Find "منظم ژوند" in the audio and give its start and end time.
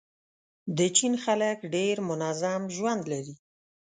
2.09-3.03